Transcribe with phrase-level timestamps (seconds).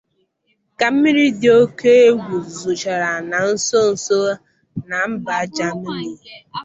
[0.79, 4.33] ka mmiri dị oke egwu zòchàrà na nsonso a
[4.89, 6.13] na mba Germany.